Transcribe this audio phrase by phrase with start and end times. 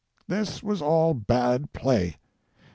[0.27, 2.15] This was all bad play.